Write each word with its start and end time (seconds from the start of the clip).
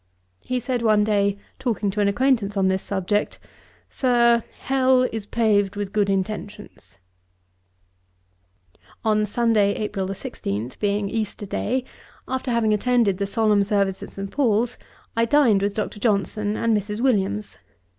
He 0.43 0.59
said 0.59 0.81
one 0.81 1.03
day, 1.03 1.37
talking 1.59 1.91
to 1.91 1.99
an 2.01 2.07
acquaintance 2.07 2.57
on 2.57 2.69
this 2.69 2.81
subject, 2.81 3.37
'Sir, 3.87 4.43
Hell 4.61 5.03
is 5.11 5.27
paved 5.27 5.75
with 5.75 5.93
good 5.93 6.09
intentions.' 6.09 6.97
On 9.05 9.27
Sunday, 9.27 9.73
April 9.75 10.11
16, 10.11 10.71
being 10.79 11.07
Easter 11.07 11.45
Day, 11.45 11.83
after 12.27 12.49
having 12.49 12.73
attended 12.73 13.19
the 13.19 13.27
solemn 13.27 13.61
service 13.61 14.01
at 14.01 14.13
St. 14.13 14.31
Paul's, 14.31 14.79
I 15.15 15.25
dined 15.25 15.61
with 15.61 15.75
Dr. 15.75 15.99
Johnson 15.99 16.57
and 16.57 16.75
Mrs. 16.75 16.99
Williams. 16.99 17.59